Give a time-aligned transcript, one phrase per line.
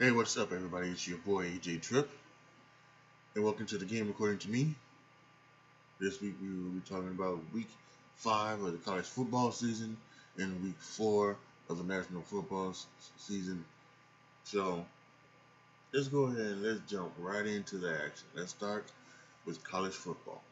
[0.00, 0.90] Hey, what's up, everybody?
[0.90, 2.08] It's your boy AJ Trip,
[3.34, 4.76] and welcome to the game according to me.
[5.98, 7.66] This week we will be talking about week
[8.14, 9.96] five of the college football season
[10.36, 11.36] and week four
[11.68, 12.76] of the national football
[13.16, 13.64] season.
[14.44, 14.86] So
[15.92, 18.28] let's go ahead and let's jump right into the action.
[18.36, 18.84] Let's start
[19.46, 20.42] with college football.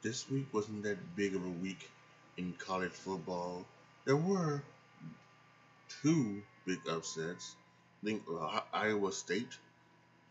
[0.00, 1.90] This week wasn't that big of a week
[2.38, 3.66] in college football.
[4.06, 4.62] There were
[6.02, 7.56] two big upsets.
[8.02, 9.56] I think uh, Iowa State,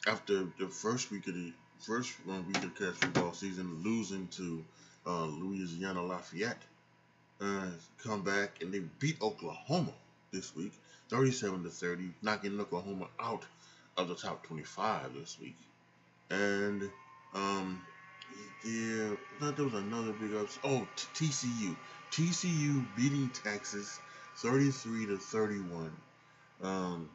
[0.07, 4.63] after the first week of the first week of college football season, losing to
[5.05, 6.61] uh, Louisiana Lafayette,
[7.41, 7.67] uh,
[8.03, 9.93] come back and they beat Oklahoma
[10.31, 10.73] this week,
[11.09, 13.43] 37 to 30, knocking Oklahoma out
[13.97, 15.57] of the top 25 this week.
[16.29, 16.89] And
[17.33, 17.81] um,
[18.65, 20.63] yeah, I thought there was another big upset.
[20.63, 21.75] Oh, TCU,
[22.11, 23.99] TCU beating Texas
[24.37, 25.91] 33 to 31.
[26.61, 27.09] Um,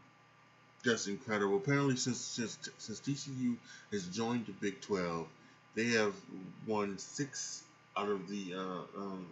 [0.85, 1.57] just incredible.
[1.57, 3.57] Apparently, since since since TCU
[3.93, 5.27] has joined the Big 12,
[5.75, 6.15] they have
[6.67, 7.65] won six
[7.97, 9.27] out of the uh, um,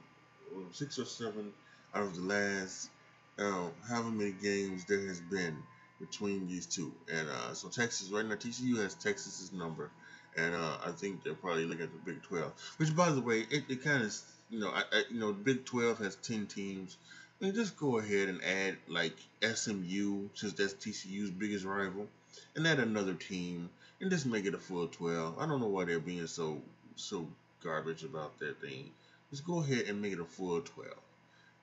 [0.73, 1.53] six or seven
[1.95, 2.91] out of the last
[3.39, 5.57] uh, however many games there has been
[6.01, 6.93] between these two.
[7.13, 9.91] And uh, so Texas right now, TCU has Texas's number,
[10.37, 12.53] and uh, I think they're probably looking at the Big 12.
[12.79, 14.15] Which, by the way, it, it kind of
[14.51, 16.97] you know I, I, you know Big 12 has 10 teams.
[17.39, 22.09] Mean, just go ahead and add like SMU since that's TCU's biggest rival,
[22.55, 23.69] and add another team,
[24.01, 25.39] and just make it a full 12.
[25.39, 26.63] I don't know why they're being so
[26.97, 27.29] so
[27.63, 28.91] garbage about that thing.
[29.31, 30.91] Just go ahead and make it a full 12.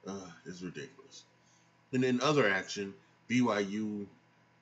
[0.05, 1.23] Uh, it's ridiculous.
[1.91, 2.93] And in other action,
[3.27, 4.05] BYU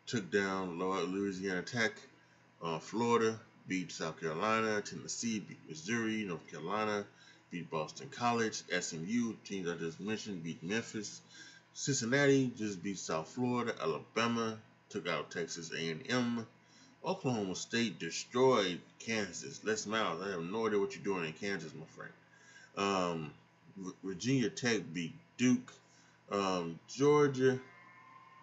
[0.05, 1.91] took down Louisiana Tech.
[2.63, 4.81] Uh, Florida beat South Carolina.
[4.81, 6.23] Tennessee beat Missouri.
[6.23, 7.05] North Carolina
[7.52, 8.63] beat Boston College.
[8.80, 11.22] SMU, teams I just mentioned, beat Memphis.
[11.73, 13.75] Cincinnati just beat South Florida.
[13.81, 14.57] Alabama
[14.89, 16.47] took out Texas A&M.
[17.03, 19.63] Oklahoma State destroyed Kansas.
[19.63, 22.12] Les Miles, I have no idea what you're doing in Kansas, my friend.
[22.78, 23.34] Um,
[24.03, 25.73] Virginia Tech beat Duke.
[26.31, 27.59] Um, Georgia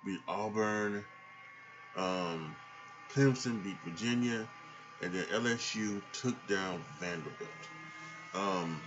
[0.04, 1.04] beat Auburn.
[1.96, 2.54] Um,
[3.12, 4.46] Clemson beat Virginia.
[5.02, 7.48] And then LSU took down Vanderbilt.
[8.34, 8.80] Um,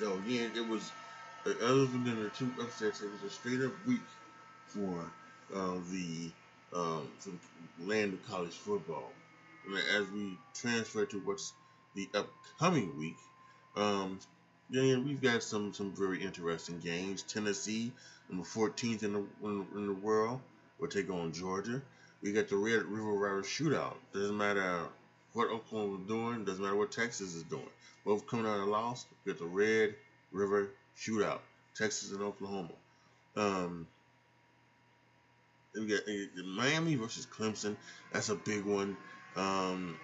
[0.00, 0.90] so again, it was
[1.46, 4.00] uh, other than the two upsets, it was a straight up week
[4.66, 5.04] for
[5.54, 6.30] uh, the
[6.74, 7.30] um, for
[7.84, 9.12] land of college football.
[9.66, 11.52] And as we transfer to what's
[11.94, 13.16] the upcoming week,
[13.76, 14.18] um,
[14.70, 17.22] yeah, we've got some some very interesting games.
[17.22, 17.92] Tennessee,
[18.30, 20.40] number 14th in the in, in the world,
[20.78, 21.82] will take on Georgia.
[22.22, 23.96] We got the Red River Riders shootout.
[24.14, 24.80] Doesn't matter
[25.34, 26.44] what Oklahoma is doing.
[26.44, 27.68] Doesn't matter what Texas is doing.
[28.04, 29.06] Both coming out of loss.
[29.26, 29.94] Got the Red
[30.32, 31.40] River shootout.
[31.74, 32.72] Texas and Oklahoma.
[33.36, 33.86] Um,
[35.74, 37.76] we got uh, Miami versus Clemson.
[38.12, 38.96] That's a big one.
[39.36, 39.96] Um,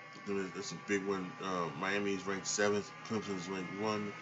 [0.54, 1.30] that's a big one.
[1.42, 2.90] Uh, Miami is ranked seventh.
[3.08, 4.12] Clemson is ranked one.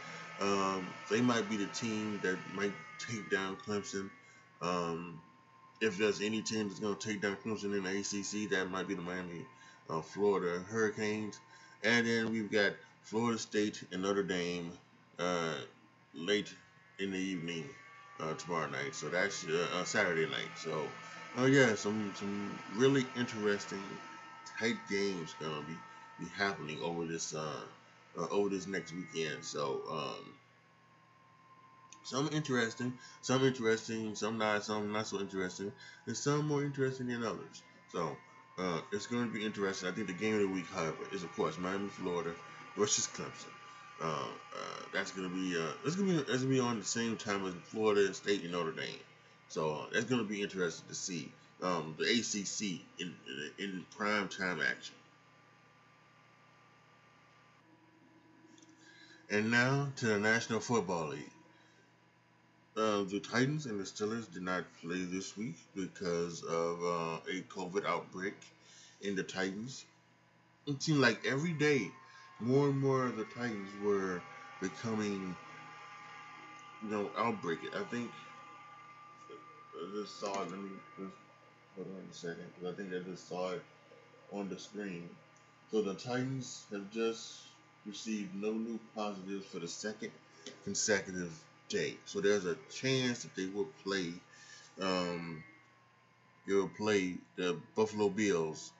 [0.40, 4.10] Um, they might be the team that might take down Clemson.
[4.60, 5.20] Um,
[5.80, 8.88] if there's any team that's going to take down Clemson in the ACC, that might
[8.88, 9.44] be the Miami,
[9.90, 11.38] uh, Florida Hurricanes.
[11.82, 12.72] And then we've got
[13.04, 14.72] Florida State and Notre Dame
[15.18, 15.54] uh,
[16.14, 16.52] late
[16.98, 17.68] in the evening
[18.18, 18.94] uh, tomorrow night.
[18.94, 20.50] So that's uh, Saturday night.
[20.56, 20.88] So,
[21.36, 23.82] oh yeah, some some really interesting
[24.58, 25.76] tight games gonna be
[26.18, 27.60] be happening over this uh,
[28.18, 29.44] uh, over this next weekend.
[29.44, 30.34] So um,
[32.04, 35.72] some interesting, some interesting, some not, some not so interesting,
[36.06, 37.62] and some more interesting than others.
[37.92, 38.16] So
[38.58, 39.90] uh, it's going to be interesting.
[39.90, 42.34] I think the game of the week, however, is of course Miami, Florida
[42.76, 43.52] versus Clemson.
[44.02, 47.16] Uh, uh, that's gonna be uh, that's gonna be that's gonna be on the same
[47.16, 48.98] time as Florida State and Notre Dame.
[49.48, 51.30] So uh, that's gonna be interesting to see
[51.62, 53.14] um, the ACC in,
[53.58, 54.94] in in prime time action.
[59.30, 61.30] And now to the National Football League.
[62.76, 67.40] Uh, the Titans and the Steelers did not play this week because of uh, a
[67.48, 68.34] COVID outbreak
[69.00, 69.84] in the Titans.
[70.66, 71.92] It seemed like every day,
[72.44, 74.22] more and more of the Titans were
[74.60, 75.34] becoming,
[76.82, 77.60] you know, outbreak.
[77.74, 78.10] I think
[79.30, 80.50] I just saw it.
[80.50, 81.12] Let me just
[81.74, 83.62] hold on a second because I think I just saw it
[84.32, 85.08] on the screen.
[85.70, 87.40] So the Titans have just
[87.86, 90.10] received no new positives for the second
[90.64, 91.32] consecutive
[91.68, 91.96] day.
[92.04, 94.12] So there's a chance that they will play.
[94.80, 95.42] Um,
[96.46, 98.72] they will play the Buffalo Bills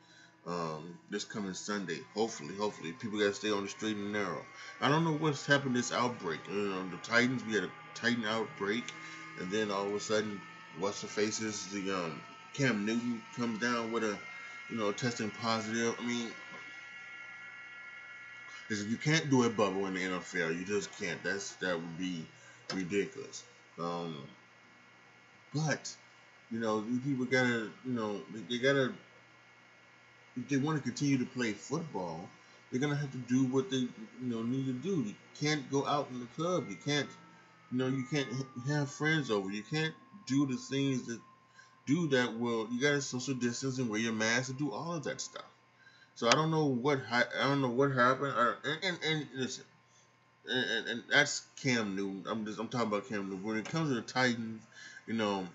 [0.47, 2.01] um, this coming Sunday.
[2.15, 4.45] Hopefully, hopefully, people gotta stay on the straight and narrow.
[4.81, 6.41] I don't know what's happened this outbreak.
[6.49, 8.93] You know, the Titans we had a Titan outbreak,
[9.39, 10.41] and then all of a sudden
[10.79, 11.71] what's the faces?
[11.73, 12.21] The um,
[12.53, 14.19] Cam Newton comes down with a,
[14.71, 15.95] you know, testing positive.
[15.99, 16.31] I mean,
[18.69, 20.59] you can't do a bubble in the NFL.
[20.59, 21.23] You just can't.
[21.23, 22.25] That's that would be
[22.75, 23.45] ridiculous.
[23.79, 24.17] Um,
[25.55, 25.95] but
[26.51, 28.93] you know, people gotta, you know, they gotta.
[30.37, 32.29] If they want to continue to play football,
[32.71, 33.91] they're gonna have to do what they, you
[34.21, 35.03] know, need to do.
[35.03, 36.67] You can't go out in the club.
[36.69, 37.09] You can't,
[37.71, 38.29] you know, you can't
[38.67, 39.51] have friends over.
[39.51, 39.95] You can't
[40.27, 41.21] do the things that
[41.87, 42.37] do that.
[42.37, 45.45] Well, you gotta social distance and wear your mask and do all of that stuff.
[46.17, 48.35] So I don't know what I don't know what happened.
[48.65, 49.65] and, and, and listen,
[50.49, 52.25] and, and, and, that's Cam Newton.
[52.29, 53.43] I'm just I'm talking about Cam Newton.
[53.43, 54.63] When it comes to the Titans,
[55.07, 55.47] you know,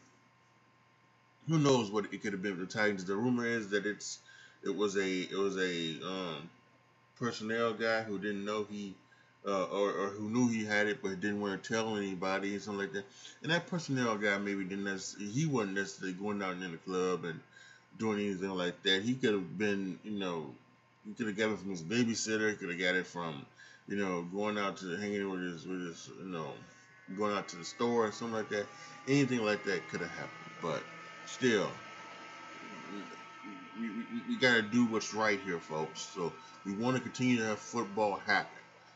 [1.47, 3.05] who knows what it could have been with the Titans.
[3.05, 4.19] The rumor is that it's
[4.63, 6.49] it was a it was a um,
[7.17, 8.93] personnel guy who didn't know he
[9.45, 12.61] uh, or, or who knew he had it but didn't want to tell anybody and
[12.61, 13.05] something like that.
[13.41, 17.23] And that personnel guy maybe didn't necessarily, he wasn't necessarily going out in the club
[17.25, 17.39] and
[17.97, 19.01] doing anything like that.
[19.03, 20.53] He could have been, you know,
[21.07, 22.49] he could have got it from his babysitter.
[22.49, 23.45] He could have got it from,
[23.87, 26.53] you know, going out to hanging with his with his, you know,
[27.17, 28.67] going out to the store or something like that.
[29.07, 30.83] Anything like that could have happened, but
[31.25, 31.71] still,
[33.79, 36.01] we, we, we got to do what's right here, folks.
[36.01, 36.31] So
[36.65, 38.51] we want to continue to have football happen.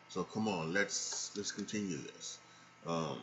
[0.10, 2.38] So come on, let's let's continue this.
[2.86, 3.18] Um,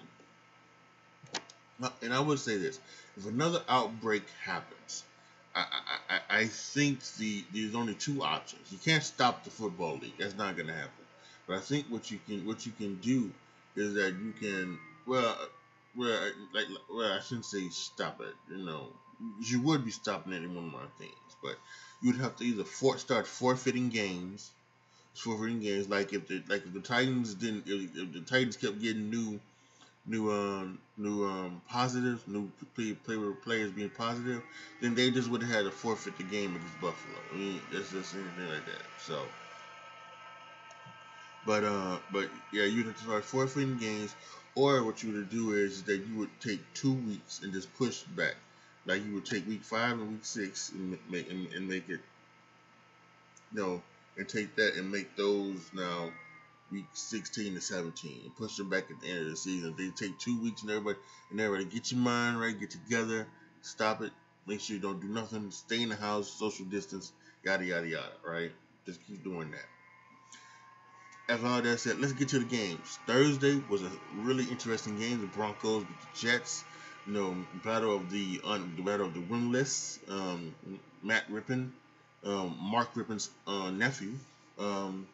[2.03, 2.81] and I would say this:
[3.17, 5.05] if another outbreak happens,
[5.55, 5.65] I,
[6.09, 8.73] I, I think the there's only two options.
[8.73, 10.15] You can't stop the football league.
[10.19, 10.91] That's not going to happen.
[11.47, 13.31] But I think what you can what you can do
[13.77, 15.37] is that you can well
[15.97, 18.35] well like well I shouldn't say stop it.
[18.51, 18.89] You know
[19.41, 21.57] you would be stopping any one of my things, but
[22.03, 24.53] you'd have to either for, start forfeiting games,
[25.15, 25.89] forfeiting games.
[25.89, 29.41] Like if the like if the Titans didn't, if, if the Titans kept getting new,
[30.07, 34.43] new um new um positives, new play, play, players being positive,
[34.81, 37.23] then they just would have had to forfeit the game against Buffalo.
[37.33, 38.85] I mean, it's just anything like that.
[38.97, 39.29] So.
[41.45, 44.15] But uh, but yeah, you'd have to start forfeiting games,
[44.55, 48.03] or what you would do is that you would take two weeks and just push
[48.03, 48.37] back
[48.87, 52.00] like you would take week five and week six and make and, and make it,
[53.53, 53.82] you know,
[54.17, 56.11] and take that and make those now
[56.73, 59.75] week 16 to 17 and push them back at the end of the season.
[59.77, 60.99] They take two weeks and everybody
[61.31, 63.27] and everybody get your mind right, get together,
[63.62, 64.12] stop it,
[64.47, 67.12] make sure you don't do nothing, stay in the house, social distance,
[67.44, 68.53] yada yada yada, right?
[68.87, 71.35] Just keep doing that.
[71.35, 72.99] As all that said, let's get to the games.
[73.06, 75.21] Thursday was a really interesting game.
[75.21, 76.65] The Broncos with the Jets
[77.06, 79.99] you know, battle of the un, the battle of the winless.
[80.11, 80.55] Um,
[81.02, 81.70] Matt Rypien,
[82.25, 84.12] um, Mark Rypien's uh, nephew,
[84.58, 85.06] um,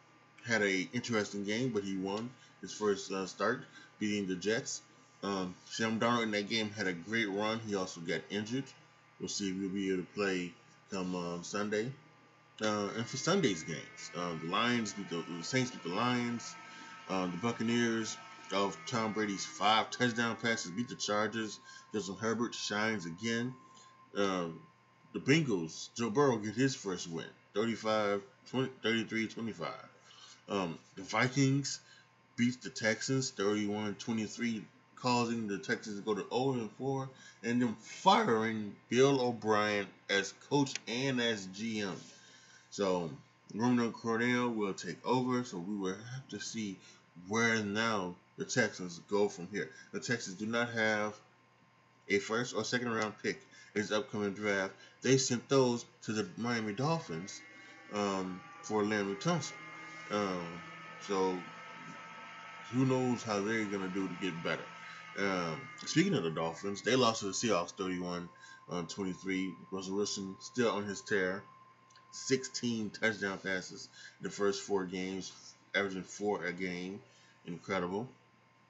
[0.45, 2.29] had a interesting game, but he won
[2.61, 3.61] his first uh, start,
[3.99, 4.81] beating the Jets.
[5.23, 7.59] Um, Sam Darnold in that game had a great run.
[7.67, 8.65] He also got injured.
[9.19, 10.53] We'll see if he'll be able to play
[10.91, 11.91] come uh, Sunday.
[12.61, 16.55] Uh, and for Sunday's games, uh, the Lions beat the, the Saints beat the Lions.
[17.09, 18.17] Uh, the Buccaneers
[18.53, 21.59] of Tom Brady's five touchdown passes beat the Chargers.
[21.93, 23.53] Justin Herbert shines again.
[24.15, 24.61] Um,
[25.13, 29.69] the Bengals, Joe Burrow get his first win, 35, 20, 33, 25.
[30.49, 31.79] Um, the Vikings
[32.35, 34.63] beat the Texans 31 23,
[34.95, 37.09] causing the Texans to go to 0 4,
[37.43, 41.95] and then firing Bill O'Brien as coach and as GM.
[42.69, 43.09] So,
[43.53, 46.77] Romeo Crennel will take over, so we will have to see
[47.27, 49.69] where now the Texans go from here.
[49.91, 51.15] The Texans do not have
[52.07, 53.41] a first or second round pick
[53.75, 54.73] in this upcoming draft.
[55.01, 57.41] They sent those to the Miami Dolphins
[57.91, 59.53] um, for Laremy Tunsil.
[60.11, 60.61] Um,
[61.01, 61.37] so
[62.71, 64.65] who knows how they're going to do to get better.
[65.17, 68.29] Um, speaking of the Dolphins, they lost to the Seahawks 31
[68.71, 69.53] uh, 23.
[69.71, 71.43] Russell Wilson still on his tear.
[72.11, 73.89] 16 touchdown passes
[74.19, 75.31] in the first four games,
[75.75, 76.99] averaging four a game.
[77.45, 78.07] Incredible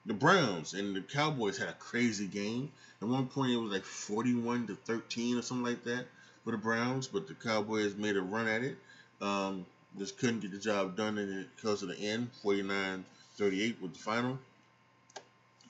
[0.08, 2.72] the Browns and the Cowboys had a crazy game.
[3.02, 6.06] At one point, it was like 41 to 13 or something like that
[6.44, 8.78] for the Browns, but the Cowboys made a run at it.
[9.20, 9.66] Um,
[9.98, 12.30] just couldn't get the job done in it because of the end.
[12.42, 13.04] 49
[13.36, 14.38] 38 was the final.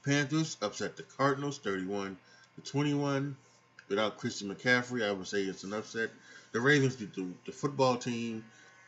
[0.04, 2.16] Panthers upset the Cardinals 31
[2.54, 3.37] to 21.
[3.88, 6.11] Without Christian McCaffrey, I would say it's an upset.
[6.52, 8.45] The Ravens beat the, the football team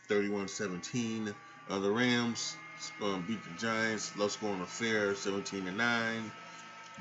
[0.08, 1.34] 31 17.
[1.68, 2.54] Uh, the Rams
[3.02, 6.32] um, beat the Giants, low scoring affair, 17 to 9.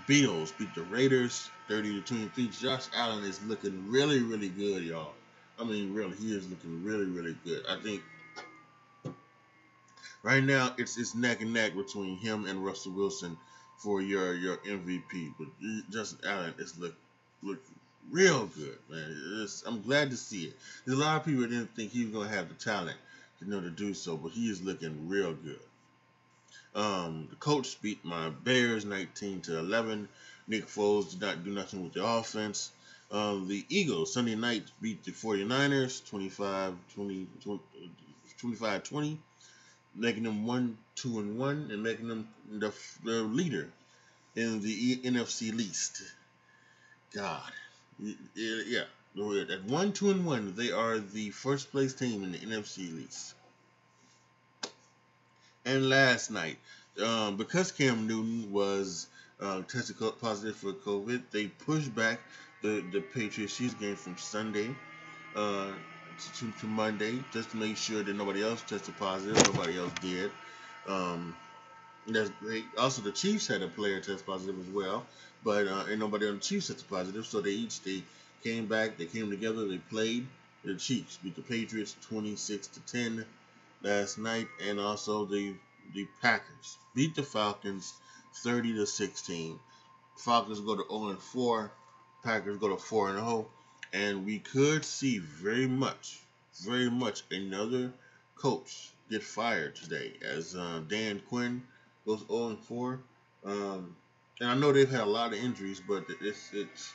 [0.07, 2.47] Bills beat the Raiders, 30 to 23.
[2.47, 5.13] Josh Allen is looking really, really good, y'all.
[5.59, 7.63] I mean, really, he is looking really, really good.
[7.67, 8.01] I think
[10.23, 13.37] right now it's it's neck and neck between him and Russell Wilson
[13.77, 15.33] for your your MVP.
[15.37, 15.47] But
[15.91, 16.95] Justin Allen is look
[17.43, 17.59] look
[18.09, 19.41] real good, man.
[19.43, 20.57] It's, I'm glad to see it.
[20.85, 22.97] There's a lot of people didn't think he was gonna have the talent,
[23.41, 25.59] you know, to do so, but he is looking real good.
[26.75, 30.07] Um, the Colts beat my Bears 19 to 11.
[30.47, 32.71] Nick Foles did not do nothing with the offense.
[33.11, 37.27] Um, the Eagles Sunday night beat the 49ers 25 20,
[38.37, 39.19] 25 20,
[39.95, 42.71] making them 1 2 and 1 and making them the,
[43.03, 43.67] the leader
[44.35, 46.03] in the NFC least.
[47.13, 47.51] God.
[48.35, 48.83] Yeah.
[49.17, 53.33] At 1 2 and 1, they are the first place team in the NFC least.
[55.69, 56.57] And last night,
[57.05, 59.05] um, because Cam Newton was
[59.39, 62.21] uh, tested positive for COVID, they pushed back
[62.63, 64.75] the, the Patriots Chiefs game from Sunday
[65.35, 65.73] uh,
[66.37, 69.35] to, to Monday just to make sure that nobody else tested positive.
[69.53, 70.31] Nobody else did.
[70.87, 71.35] Um,
[72.07, 72.65] that's great.
[72.75, 75.05] Also, the Chiefs had a player test positive as well,
[75.43, 77.27] but uh, ain't nobody on the Chiefs tested positive.
[77.27, 78.01] So they each they
[78.43, 80.25] came back, they came together, they played.
[80.63, 83.25] The Chiefs beat the Patriots 26 to 10
[83.81, 85.55] last night, and also the
[85.93, 87.93] the Packers beat the Falcons
[88.35, 89.59] 30 to 16.
[90.17, 91.71] Falcons go to 0 and 4.
[92.23, 93.47] Packers go to 4 and 0.
[93.91, 96.19] And we could see very much,
[96.63, 97.91] very much another
[98.35, 101.63] coach get fired today as uh, Dan Quinn
[102.05, 102.99] goes 0 and 4.
[103.45, 103.95] Um,
[104.39, 106.93] and I know they've had a lot of injuries, but it's it's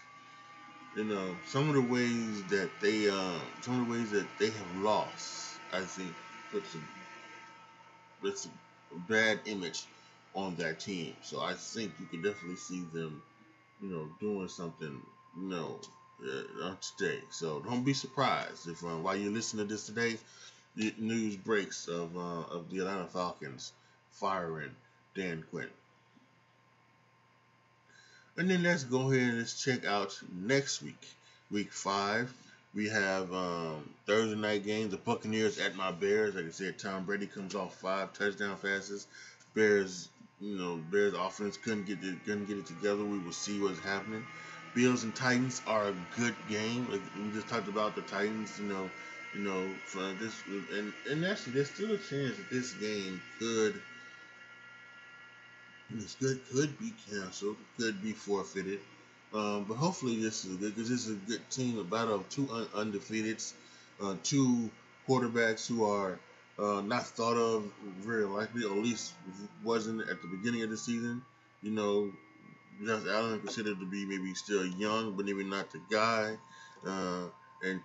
[0.97, 4.51] you know some of the ways that they uh, some of the ways that they
[4.51, 6.15] have lost, I think
[6.55, 6.79] puts a
[8.23, 9.87] puts a bad image
[10.35, 11.13] on that team.
[11.23, 13.21] So I think you can definitely see them,
[13.83, 15.01] you know, doing something,
[15.37, 15.81] you know,
[16.63, 17.19] uh, today.
[17.31, 20.17] So don't be surprised if uh, while you listen to this today,
[20.77, 23.73] the news breaks of uh, of the Atlanta Falcons
[24.13, 24.71] firing
[25.17, 25.69] Dan Quinn.
[28.37, 31.05] And then let's go ahead and let's check out next week,
[31.51, 32.33] week five.
[32.75, 34.91] We have um, Thursday night games.
[34.91, 36.35] The Buccaneers at my Bears.
[36.35, 39.07] Like I said, Tom Brady comes off five touchdown passes.
[39.55, 40.09] Bears
[40.41, 43.05] you know, Bears offense couldn't get it, couldn't get it together.
[43.05, 44.27] We will see what's happening.
[44.75, 46.89] Bills and Titans are a good game.
[46.91, 48.91] Like we just talked about the Titans, you know,
[49.33, 53.81] you know, for this and and actually there's still a chance that this game could
[55.91, 58.81] this could could be canceled, could be forfeited.
[59.35, 62.29] Um, but hopefully this is good because this is a good team, a battle of
[62.29, 63.53] two un- undefeateds,
[64.01, 64.71] uh, two
[65.09, 66.19] quarterbacks who are
[66.59, 67.65] uh, not thought of
[67.99, 69.13] very likely, or at least
[69.65, 71.21] wasn't at the beginning of the season.
[71.63, 72.13] You know,
[72.85, 76.37] Josh Allen considered to be maybe still young, but maybe not the guy.
[76.87, 77.25] Uh,
[77.65, 77.81] and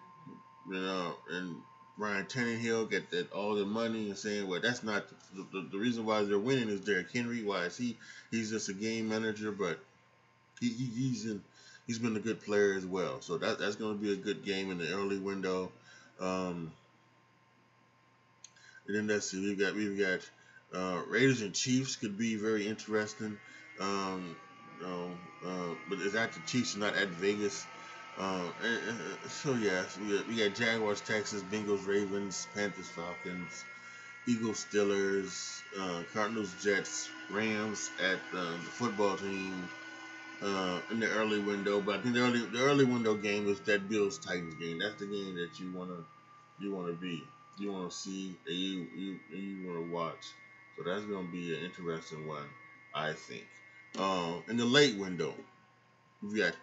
[0.70, 1.56] you know, and
[1.98, 5.78] Ryan Tannehill get that all the money and saying, well, that's not the, the, the,
[5.78, 7.44] reason why they're winning is Derrick Henry.
[7.44, 7.98] Why is he?
[8.32, 9.80] He's just a game manager, but
[10.60, 11.42] he, he he's in.
[11.88, 13.20] He's been a good player as well.
[13.22, 15.72] So that that's going to be a good game in the early window.
[16.20, 16.72] Um,
[18.86, 20.30] and then let's see, we've got we've got
[20.74, 23.38] uh, Raiders and Chiefs could be very interesting.
[23.80, 24.36] Um,
[25.46, 27.66] uh, but it's at the Chiefs, not at Vegas.
[28.18, 28.50] Uh,
[29.28, 33.66] so yeah, so we, got, we got Jaguars, Texans, Bengals, Ravens, Panthers, Falcons,
[34.26, 39.70] Eagles, Steelers, uh, Cardinals, Jets, Rams at uh, the football team
[40.42, 41.82] uh, in the early window.
[41.82, 44.80] But I think the early the early window game is that Bills Titans game.
[44.80, 46.04] That's the game that you wanna
[46.60, 47.24] you wanna be
[47.60, 50.26] you want to see and you you and you want to watch.
[50.78, 52.48] So that's gonna be an interesting one,
[52.96, 53.46] I think.
[53.98, 55.34] Um, in the late window,
[56.22, 56.54] we got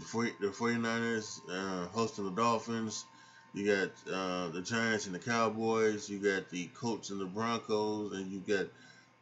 [0.00, 3.04] the, the 49ers uh, hosting the Dolphins.
[3.52, 6.08] You got uh, the Giants and the Cowboys.
[6.08, 8.66] You got the Colts and the Broncos, and you got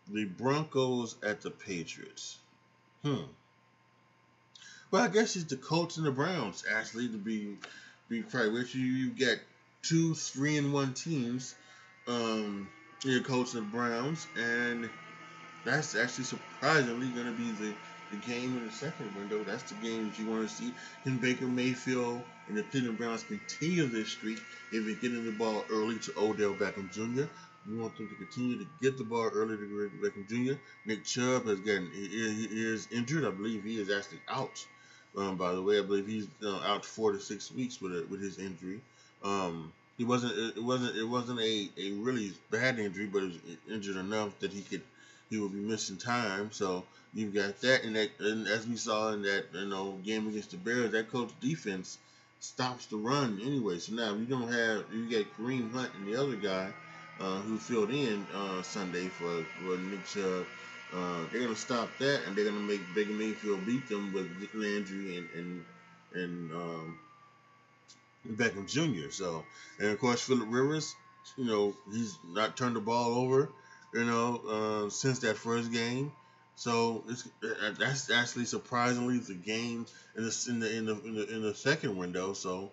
[0.09, 2.39] the Broncos at the Patriots.
[3.05, 3.25] Hmm.
[4.93, 7.57] Well, I guess it's the Colts and the Browns actually to be
[8.11, 8.83] be quite with you.
[8.83, 9.39] You got
[9.83, 11.55] two three and one teams.
[12.07, 12.69] Um,
[13.03, 14.91] your and the Browns, and
[15.65, 17.73] that's actually surprisingly going to be the,
[18.11, 19.43] the game in the second window.
[19.45, 20.75] That's the game that you want to see.
[21.05, 24.41] Can Baker Mayfield and the Cleveland Browns continue this streak
[24.73, 27.25] if they get in the ball early to Odell Beckham Jr.?
[27.67, 30.61] We want them to continue to get the ball early to Beckham Jr.
[30.85, 33.25] Nick Chubb has gotten he is injured.
[33.25, 34.67] I believe he is actually out.
[35.17, 38.07] Um, by the way, I believe he's uh, out four to six weeks with a,
[38.09, 38.81] with his injury.
[39.23, 40.57] Um, he wasn't.
[40.57, 40.97] It wasn't.
[40.97, 43.39] It wasn't a, a really bad injury, but it was
[43.71, 44.83] injured enough that he could.
[45.29, 46.51] He would be missing time.
[46.53, 50.29] So you've got that, and that, and as we saw in that you know game
[50.29, 51.99] against the Bears, that Colts defense
[52.41, 53.79] stops the run anyway.
[53.79, 56.73] So now you don't have you got Kareem Hunt and the other guy
[57.21, 60.47] uh, who filled in uh, Sunday for for Nick Chubb.
[60.95, 65.17] Uh, they're gonna stop that, and they're gonna make Baker Mayfield beat them with Landry
[65.17, 65.65] and and
[66.15, 66.99] and um,
[68.29, 69.11] Beckham Jr.
[69.11, 69.45] So,
[69.79, 70.95] and of course Philip Rivers,
[71.37, 73.49] you know, he's not turned the ball over,
[73.95, 76.13] you know, uh, since that first game.
[76.57, 77.29] So it's
[77.79, 81.55] that's actually surprisingly the game in the in the in the in the, in the
[81.55, 82.35] second window.
[82.35, 82.71] So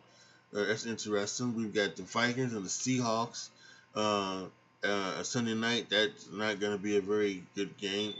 [0.53, 1.55] uh, that's interesting.
[1.55, 3.49] We've got the Vikings and the Seahawks.
[3.95, 4.43] Uh,
[4.83, 5.89] uh, Sunday night.
[5.89, 8.13] That's not going to be a very good game.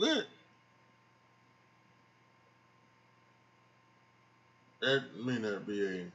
[4.82, 6.06] That may not be a.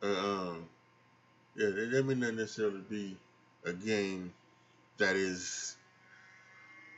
[0.00, 0.68] Uh, um,
[1.56, 3.16] yeah, that may not necessarily be
[3.64, 4.32] a game
[4.98, 5.76] that is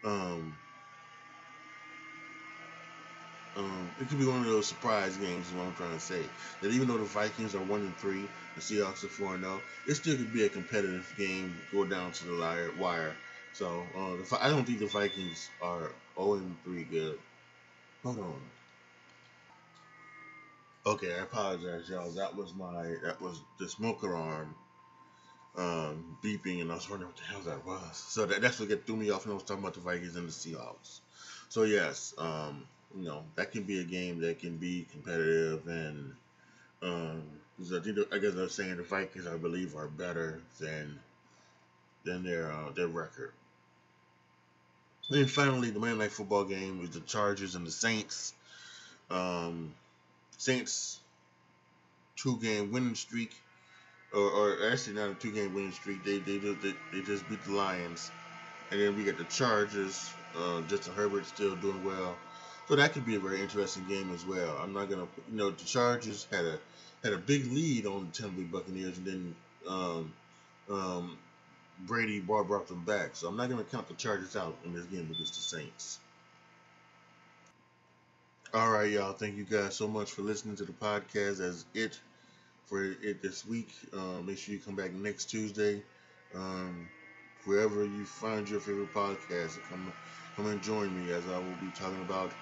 [0.05, 0.55] um,
[3.57, 5.49] um, it could be one of those surprise games.
[5.49, 6.31] Is what I'm trying to say.
[6.61, 9.63] That even though the Vikings are one and three, the Seahawks are four and zero,
[9.87, 11.61] it still could be a competitive game.
[11.73, 13.17] Go down to the wire.
[13.53, 17.19] So uh, the, I don't think the Vikings are zero and three good.
[18.05, 18.43] Hold on.
[20.87, 22.11] Okay, I apologize, y'all.
[22.13, 24.55] That was my that was the smoke alarm
[25.57, 27.97] um, beeping, and I was wondering what the hell that was.
[27.97, 30.29] So that, that's what threw me off when I was talking about the Vikings and
[30.29, 31.01] the Seahawks.
[31.49, 32.65] So yes, um,
[32.97, 36.15] you know that can be a game that can be competitive, and
[36.83, 37.23] um,
[37.61, 41.01] I think I guess I'm saying the Vikings, I believe, are better than
[42.05, 43.33] than their uh, their record.
[45.11, 48.35] And finally, the Monday Night Football game was the Chargers and the Saints.
[49.11, 49.75] Um,
[50.37, 51.01] Saints
[52.17, 53.35] two game winning streak
[54.13, 56.05] or, or actually not a two game winning streak.
[56.05, 58.13] They they just they, they just beat the Lions,
[58.71, 60.17] and then we got the Chargers.
[60.35, 62.21] Uh, Justin Herbert still doing well,
[62.71, 64.57] so that could be a very interesting game as well.
[64.63, 66.57] I'm not gonna you know the Chargers had a
[67.03, 69.35] had a big lead on the Tampa Bay Buccaneers, and then
[69.69, 70.13] um,
[70.71, 71.19] um,
[71.81, 73.17] Brady brought brought them back.
[73.17, 75.99] So I'm not gonna count the Chargers out in this game against the Saints.
[78.55, 79.15] All right, y'all.
[79.15, 81.41] Thank you guys so much for listening to the podcast.
[81.41, 81.99] As it
[82.67, 83.75] for it this week.
[83.93, 85.83] Uh, make sure you come back next Tuesday.
[86.37, 86.89] Um,
[87.47, 89.93] wherever you find your favorite podcast, come
[90.37, 92.33] come and join me as I will be talking about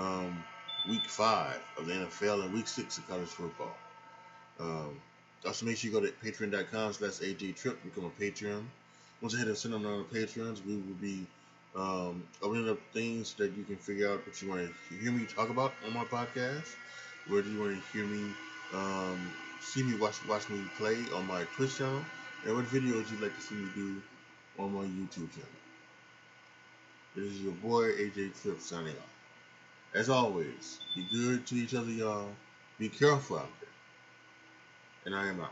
[0.00, 0.42] um,
[0.88, 3.76] week five of the NFL and week six of college football.
[4.58, 5.00] Um,
[5.46, 8.62] also, make sure you go to patreon.com slash ajtrip, become a Patreon.
[9.20, 11.26] Once I hit a send them on the Patreons, we will be
[11.76, 15.24] um, opening up things that you can figure out what you want to hear me
[15.26, 16.74] talk about on my podcast.
[17.28, 18.32] Where do you want to hear me
[18.74, 22.04] um, see me watch watch me play on my Twitch channel,
[22.46, 24.02] and what videos you'd like to see me do
[24.58, 25.48] on my YouTube channel.
[27.14, 29.19] This is your boy AJ Trip signing off.
[29.94, 32.30] As always, be good to each other, y'all.
[32.78, 33.70] Be careful out there.
[35.06, 35.50] And I am out.